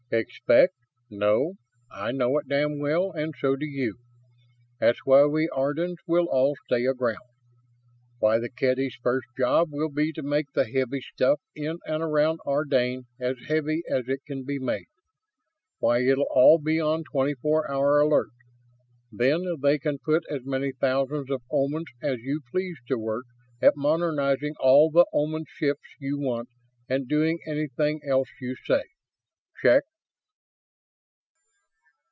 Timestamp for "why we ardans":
5.05-5.99